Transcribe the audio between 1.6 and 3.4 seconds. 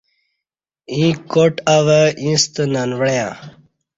اوہ ییݩستہ ننوعݩہ